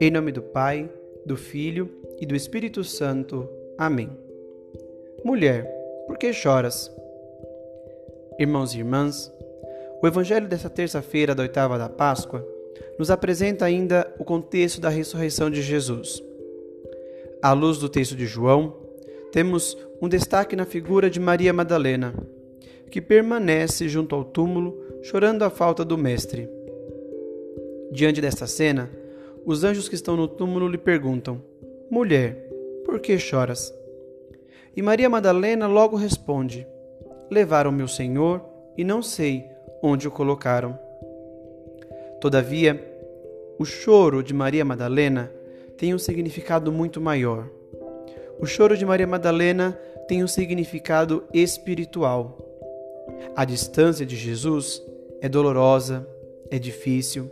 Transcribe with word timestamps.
Em 0.00 0.10
nome 0.10 0.32
do 0.32 0.42
Pai, 0.42 0.90
do 1.24 1.36
Filho 1.36 1.90
e 2.18 2.26
do 2.26 2.34
Espírito 2.34 2.82
Santo. 2.82 3.48
Amém. 3.78 4.10
Mulher, 5.24 5.64
por 6.06 6.18
que 6.18 6.32
choras? 6.32 6.90
Irmãos 8.38 8.74
e 8.74 8.78
irmãs, 8.78 9.32
o 10.02 10.06
Evangelho 10.06 10.48
desta 10.48 10.70
terça-feira 10.70 11.34
da 11.34 11.42
oitava 11.42 11.78
da 11.78 11.88
Páscoa 11.88 12.46
nos 12.98 13.10
apresenta 13.10 13.64
ainda 13.64 14.12
o 14.18 14.24
contexto 14.24 14.80
da 14.80 14.88
ressurreição 14.88 15.50
de 15.50 15.62
Jesus. 15.62 16.22
À 17.42 17.52
luz 17.52 17.78
do 17.78 17.88
texto 17.88 18.16
de 18.16 18.26
João, 18.26 18.76
temos 19.32 19.76
um 20.02 20.08
destaque 20.08 20.56
na 20.56 20.64
figura 20.64 21.08
de 21.08 21.20
Maria 21.20 21.52
Madalena, 21.52 22.14
que 22.90 23.00
permanece 23.00 23.88
junto 23.88 24.14
ao 24.14 24.24
túmulo 24.24 24.76
chorando 25.02 25.42
a 25.44 25.50
falta 25.50 25.84
do 25.84 25.96
Mestre. 25.96 26.48
Diante 27.90 28.20
desta 28.20 28.46
cena, 28.46 28.90
os 29.44 29.64
anjos 29.64 29.88
que 29.88 29.94
estão 29.94 30.16
no 30.16 30.28
túmulo 30.28 30.68
lhe 30.68 30.78
perguntam: 30.78 31.40
Mulher, 31.90 32.48
por 32.84 33.00
que 33.00 33.18
choras? 33.18 33.72
E 34.76 34.82
Maria 34.82 35.08
Madalena 35.08 35.66
logo 35.66 35.96
responde: 35.96 36.66
Levaram 37.30 37.72
meu 37.72 37.88
Senhor 37.88 38.44
e 38.76 38.84
não 38.84 39.02
sei 39.02 39.44
onde 39.82 40.06
o 40.06 40.10
colocaram. 40.10 40.78
Todavia, 42.20 42.86
o 43.58 43.64
choro 43.64 44.22
de 44.22 44.34
Maria 44.34 44.64
Madalena 44.64 45.32
tem 45.76 45.94
um 45.94 45.98
significado 45.98 46.70
muito 46.70 47.00
maior. 47.00 47.48
O 48.38 48.46
choro 48.46 48.76
de 48.76 48.84
Maria 48.84 49.06
Madalena 49.06 49.78
tem 50.06 50.22
um 50.22 50.28
significado 50.28 51.24
espiritual. 51.32 52.49
A 53.34 53.44
distância 53.44 54.04
de 54.04 54.16
Jesus 54.16 54.82
é 55.20 55.28
dolorosa, 55.28 56.06
é 56.50 56.58
difícil 56.58 57.30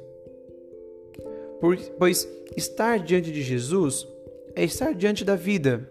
pois 1.98 2.28
estar 2.56 2.98
diante 2.98 3.30
de 3.32 3.42
Jesus 3.42 4.06
é 4.54 4.64
estar 4.64 4.94
diante 4.94 5.24
da 5.24 5.36
vida. 5.36 5.88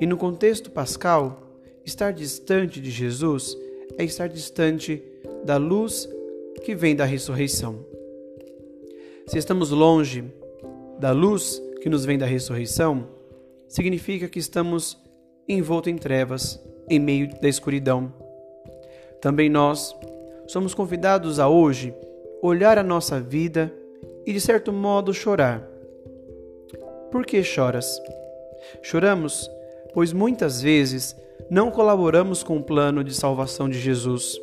E 0.00 0.06
no 0.06 0.16
contexto 0.16 0.70
pascal, 0.70 1.58
estar 1.84 2.12
distante 2.12 2.80
de 2.80 2.90
Jesus 2.90 3.56
é 3.98 4.04
estar 4.04 4.28
distante 4.28 5.02
da 5.44 5.56
luz 5.56 6.08
que 6.62 6.74
vem 6.74 6.94
da 6.94 7.04
ressurreição. 7.04 7.84
Se 9.26 9.38
estamos 9.38 9.70
longe 9.70 10.24
da 10.98 11.12
luz 11.12 11.60
que 11.80 11.88
nos 11.88 12.04
vem 12.04 12.18
da 12.18 12.26
ressurreição, 12.26 13.08
significa 13.68 14.28
que 14.28 14.38
estamos 14.38 14.98
envolto 15.48 15.90
em 15.90 15.96
trevas, 15.96 16.62
em 16.88 16.98
meio 16.98 17.28
da 17.40 17.48
escuridão. 17.48 18.21
Também 19.22 19.48
nós 19.48 19.96
somos 20.48 20.74
convidados 20.74 21.38
a 21.38 21.48
hoje 21.48 21.94
olhar 22.42 22.76
a 22.76 22.82
nossa 22.82 23.20
vida 23.20 23.72
e 24.26 24.32
de 24.32 24.40
certo 24.40 24.72
modo 24.72 25.14
chorar. 25.14 25.62
Por 27.08 27.24
que 27.24 27.40
choras? 27.44 28.02
Choramos, 28.82 29.48
pois 29.94 30.12
muitas 30.12 30.60
vezes 30.60 31.14
não 31.48 31.70
colaboramos 31.70 32.42
com 32.42 32.56
o 32.56 32.62
plano 32.64 33.04
de 33.04 33.14
salvação 33.14 33.68
de 33.68 33.78
Jesus. 33.78 34.40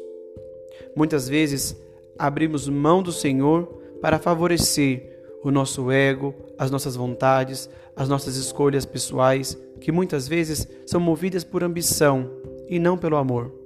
Muitas 0.95 1.27
vezes 1.27 1.75
abrimos 2.17 2.69
mão 2.69 3.03
do 3.03 3.11
Senhor 3.11 3.65
para 4.01 4.17
favorecer 4.17 5.19
o 5.43 5.51
nosso 5.51 5.91
ego, 5.91 6.33
as 6.57 6.71
nossas 6.71 6.95
vontades, 6.95 7.69
as 7.97 8.07
nossas 8.07 8.37
escolhas 8.37 8.85
pessoais, 8.85 9.57
que 9.81 9.91
muitas 9.91 10.25
vezes 10.25 10.65
são 10.85 11.01
movidas 11.01 11.43
por 11.43 11.65
ambição 11.65 12.29
e 12.69 12.79
não 12.79 12.97
pelo 12.97 13.17
amor. 13.17 13.58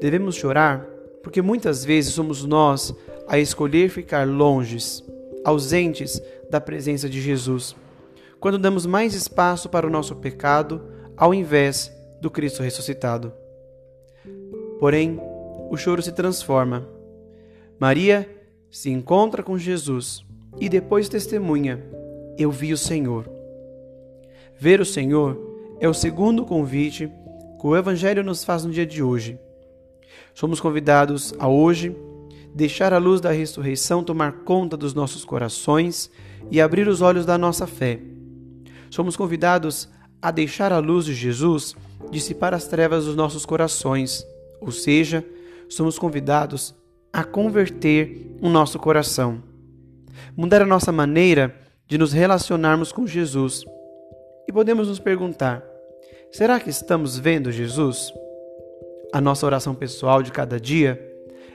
Devemos 0.00 0.36
chorar 0.36 0.86
porque 1.22 1.40
muitas 1.40 1.84
vezes 1.84 2.12
somos 2.12 2.44
nós 2.44 2.94
a 3.26 3.38
escolher 3.38 3.88
ficar 3.88 4.28
longes, 4.28 5.02
ausentes 5.44 6.20
da 6.50 6.60
presença 6.60 7.08
de 7.08 7.20
Jesus, 7.20 7.74
quando 8.38 8.58
damos 8.58 8.84
mais 8.84 9.14
espaço 9.14 9.68
para 9.70 9.86
o 9.86 9.90
nosso 9.90 10.16
pecado 10.16 10.82
ao 11.16 11.32
invés 11.32 11.90
do 12.20 12.30
Cristo 12.30 12.62
ressuscitado. 12.62 13.32
Porém, 14.78 15.18
o 15.70 15.76
choro 15.76 16.02
se 16.02 16.12
transforma. 16.12 16.86
Maria 17.78 18.28
se 18.70 18.90
encontra 18.90 19.42
com 19.42 19.56
Jesus 19.56 20.24
e 20.60 20.68
depois 20.68 21.08
testemunha: 21.08 21.82
Eu 22.36 22.50
vi 22.50 22.72
o 22.72 22.78
Senhor. 22.78 23.28
Ver 24.58 24.80
o 24.80 24.84
Senhor 24.84 25.38
é 25.80 25.88
o 25.88 25.94
segundo 25.94 26.44
convite 26.44 27.10
que 27.60 27.66
o 27.66 27.76
Evangelho 27.76 28.22
nos 28.22 28.44
faz 28.44 28.64
no 28.64 28.70
dia 28.70 28.86
de 28.86 29.02
hoje. 29.02 29.38
Somos 30.34 30.60
convidados 30.60 31.32
a 31.38 31.48
hoje 31.48 31.96
deixar 32.52 32.92
a 32.92 32.98
luz 32.98 33.20
da 33.20 33.30
ressurreição 33.30 34.02
tomar 34.02 34.32
conta 34.44 34.76
dos 34.76 34.92
nossos 34.92 35.24
corações 35.24 36.10
e 36.50 36.60
abrir 36.60 36.88
os 36.88 37.00
olhos 37.00 37.24
da 37.24 37.38
nossa 37.38 37.66
fé. 37.66 38.00
Somos 38.90 39.16
convidados 39.16 39.88
a 40.20 40.30
deixar 40.30 40.72
a 40.72 40.78
luz 40.78 41.04
de 41.04 41.14
Jesus 41.14 41.76
dissipar 42.10 42.52
as 42.52 42.66
trevas 42.66 43.06
dos 43.06 43.16
nossos 43.16 43.46
corações, 43.46 44.26
ou 44.60 44.70
seja, 44.70 45.24
somos 45.68 45.98
convidados 45.98 46.74
a 47.12 47.24
converter 47.24 48.36
o 48.40 48.48
nosso 48.48 48.78
coração, 48.78 49.42
mudar 50.36 50.62
a 50.62 50.66
nossa 50.66 50.92
maneira 50.92 51.54
de 51.86 51.96
nos 51.96 52.12
relacionarmos 52.12 52.92
com 52.92 53.06
Jesus. 53.06 53.64
E 54.48 54.52
podemos 54.52 54.88
nos 54.88 54.98
perguntar: 54.98 55.62
será 56.30 56.58
que 56.60 56.70
estamos 56.70 57.18
vendo 57.18 57.52
Jesus? 57.52 58.12
A 59.14 59.20
nossa 59.20 59.46
oração 59.46 59.76
pessoal 59.76 60.24
de 60.24 60.32
cada 60.32 60.58
dia 60.58 61.00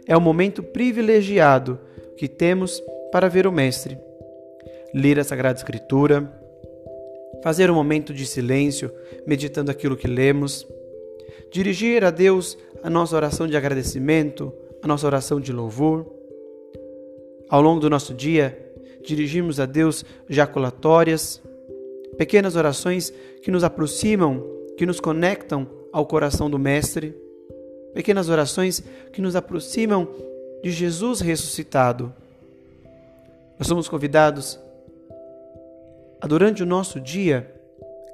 é 0.07 0.15
o 0.15 0.21
momento 0.21 0.63
privilegiado 0.63 1.77
que 2.15 2.25
temos 2.25 2.81
para 3.11 3.27
ver 3.27 3.45
o 3.45 3.51
Mestre. 3.51 3.97
Ler 4.93 5.19
a 5.19 5.25
Sagrada 5.25 5.59
Escritura, 5.59 6.31
fazer 7.43 7.69
um 7.69 7.73
momento 7.73 8.13
de 8.13 8.25
silêncio, 8.25 8.89
meditando 9.27 9.69
aquilo 9.69 9.97
que 9.97 10.07
lemos, 10.07 10.65
dirigir 11.51 12.05
a 12.05 12.11
Deus 12.11 12.57
a 12.81 12.89
nossa 12.89 13.17
oração 13.17 13.45
de 13.45 13.57
agradecimento, 13.57 14.53
a 14.81 14.87
nossa 14.87 15.05
oração 15.05 15.37
de 15.37 15.51
louvor. 15.51 16.09
Ao 17.49 17.61
longo 17.61 17.81
do 17.81 17.89
nosso 17.89 18.13
dia, 18.13 18.57
dirigimos 19.03 19.59
a 19.59 19.65
Deus 19.65 20.05
jaculatórias, 20.29 21.41
pequenas 22.17 22.55
orações 22.55 23.11
que 23.43 23.51
nos 23.51 23.65
aproximam, 23.65 24.45
que 24.77 24.85
nos 24.85 25.01
conectam 25.01 25.67
ao 25.91 26.05
coração 26.05 26.49
do 26.49 26.57
Mestre 26.57 27.27
pequenas 27.93 28.29
orações 28.29 28.83
que 29.11 29.21
nos 29.21 29.35
aproximam 29.35 30.07
de 30.61 30.71
Jesus 30.71 31.21
ressuscitado. 31.21 32.13
Nós 33.57 33.67
somos 33.67 33.87
convidados 33.87 34.59
a, 36.21 36.27
durante 36.27 36.63
o 36.63 36.65
nosso 36.65 36.99
dia, 36.99 37.53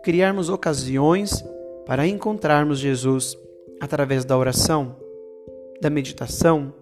criarmos 0.04 0.50
ocasiões 0.50 1.44
para 1.86 2.08
encontrarmos 2.08 2.80
Jesus 2.80 3.38
através 3.80 4.26
da 4.26 4.38
oração, 4.38 4.96
da 5.82 5.90
meditação. 5.90 6.74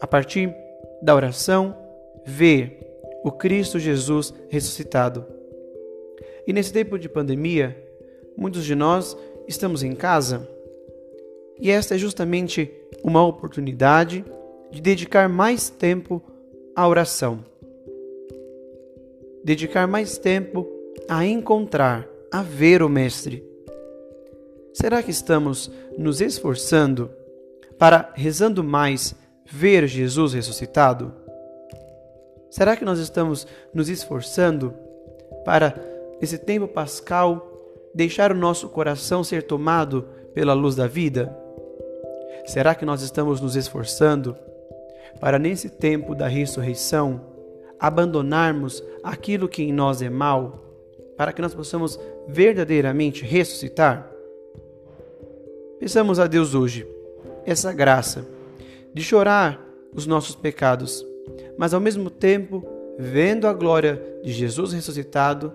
A 0.00 0.06
partir 0.06 0.54
da 1.02 1.14
oração, 1.14 1.76
ver 2.24 2.78
o 3.24 3.32
Cristo 3.32 3.78
Jesus 3.78 4.32
ressuscitado. 4.48 5.26
E 6.46 6.52
nesse 6.52 6.72
tempo 6.72 6.98
de 6.98 7.08
pandemia, 7.08 7.76
muitos 8.36 8.64
de 8.64 8.74
nós 8.74 9.16
estamos 9.46 9.82
em 9.82 9.94
casa 9.94 10.48
e 11.60 11.70
esta 11.70 11.94
é 11.94 11.98
justamente 11.98 12.70
uma 13.02 13.24
oportunidade 13.24 14.24
de 14.70 14.80
dedicar 14.80 15.28
mais 15.28 15.68
tempo 15.68 16.22
à 16.74 16.86
oração. 16.86 17.44
Dedicar 19.44 19.86
mais 19.86 20.18
tempo 20.18 20.66
a 21.08 21.24
encontrar, 21.24 22.06
a 22.30 22.42
ver 22.42 22.82
o 22.82 22.88
Mestre. 22.88 23.44
Será 24.72 25.02
que 25.02 25.10
estamos 25.10 25.70
nos 25.96 26.20
esforçando 26.20 27.10
para, 27.78 28.12
rezando 28.14 28.62
mais, 28.62 29.14
ver 29.50 29.86
Jesus 29.86 30.34
ressuscitado? 30.34 31.12
Será 32.50 32.76
que 32.76 32.84
nós 32.84 32.98
estamos 32.98 33.46
nos 33.72 33.88
esforçando 33.88 34.74
para, 35.44 35.74
nesse 36.20 36.38
tempo 36.38 36.68
pascal, 36.68 37.52
deixar 37.94 38.30
o 38.30 38.36
nosso 38.36 38.68
coração 38.68 39.24
ser 39.24 39.42
tomado 39.42 40.02
pela 40.34 40.52
luz 40.52 40.74
da 40.76 40.86
vida? 40.86 41.47
Será 42.48 42.74
que 42.74 42.86
nós 42.86 43.02
estamos 43.02 43.42
nos 43.42 43.56
esforçando 43.56 44.34
para, 45.20 45.38
nesse 45.38 45.68
tempo 45.68 46.14
da 46.14 46.26
ressurreição, 46.26 47.20
abandonarmos 47.78 48.82
aquilo 49.02 49.46
que 49.46 49.62
em 49.62 49.70
nós 49.70 50.00
é 50.00 50.08
mal, 50.08 50.64
para 51.14 51.30
que 51.30 51.42
nós 51.42 51.54
possamos 51.54 52.00
verdadeiramente 52.26 53.22
ressuscitar? 53.22 54.10
Peçamos 55.78 56.18
a 56.18 56.26
Deus 56.26 56.54
hoje 56.54 56.88
essa 57.44 57.70
graça 57.70 58.26
de 58.94 59.02
chorar 59.02 59.62
os 59.94 60.06
nossos 60.06 60.34
pecados, 60.34 61.04
mas 61.58 61.74
ao 61.74 61.80
mesmo 61.82 62.08
tempo, 62.08 62.66
vendo 62.98 63.46
a 63.46 63.52
glória 63.52 64.02
de 64.24 64.32
Jesus 64.32 64.72
ressuscitado, 64.72 65.52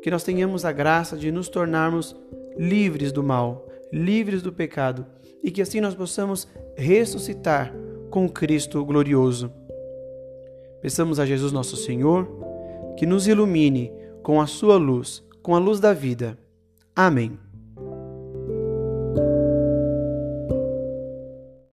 que 0.00 0.12
nós 0.12 0.22
tenhamos 0.22 0.64
a 0.64 0.70
graça 0.70 1.16
de 1.16 1.32
nos 1.32 1.48
tornarmos 1.48 2.14
livres 2.56 3.10
do 3.10 3.20
mal, 3.20 3.68
livres 3.94 4.42
do 4.42 4.52
pecado 4.52 5.06
e 5.42 5.52
que 5.52 5.62
assim 5.62 5.80
nós 5.80 5.94
possamos 5.94 6.48
ressuscitar 6.76 7.72
com 8.10 8.28
Cristo 8.28 8.84
glorioso. 8.84 9.52
Peçamos 10.82 11.20
a 11.20 11.24
Jesus 11.24 11.52
nosso 11.52 11.76
Senhor 11.76 12.28
que 12.96 13.06
nos 13.06 13.28
ilumine 13.28 13.92
com 14.22 14.40
a 14.40 14.46
sua 14.46 14.76
luz, 14.76 15.22
com 15.42 15.54
a 15.54 15.58
luz 15.58 15.78
da 15.78 15.92
vida. 15.92 16.36
Amém. 16.94 17.43